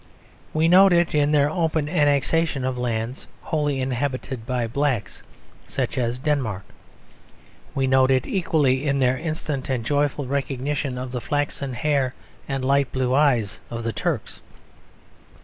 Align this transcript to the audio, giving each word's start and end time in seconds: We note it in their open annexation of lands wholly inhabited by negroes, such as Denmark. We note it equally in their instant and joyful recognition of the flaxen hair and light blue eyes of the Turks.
We 0.51 0.67
note 0.67 0.93
it 0.93 1.13
in 1.13 1.31
their 1.31 1.51
open 1.51 1.87
annexation 1.87 2.65
of 2.65 2.75
lands 2.75 3.27
wholly 3.41 3.79
inhabited 3.79 4.47
by 4.47 4.63
negroes, 4.63 5.21
such 5.67 5.95
as 5.95 6.17
Denmark. 6.17 6.63
We 7.75 7.85
note 7.85 8.09
it 8.09 8.25
equally 8.25 8.87
in 8.87 8.97
their 8.97 9.19
instant 9.19 9.69
and 9.69 9.85
joyful 9.85 10.25
recognition 10.25 10.97
of 10.97 11.11
the 11.11 11.21
flaxen 11.21 11.73
hair 11.73 12.15
and 12.49 12.65
light 12.65 12.91
blue 12.91 13.13
eyes 13.13 13.59
of 13.69 13.83
the 13.83 13.93
Turks. 13.93 14.41